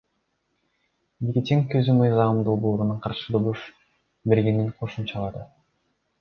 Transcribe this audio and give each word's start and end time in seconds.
Никитенко 1.25 1.81
өзү 1.81 1.95
мыйзам 1.99 2.39
долбооруна 2.47 2.95
каршы 3.03 3.37
добуш 3.37 3.67
бергенин 4.33 4.73
кошумчалады. 4.81 5.47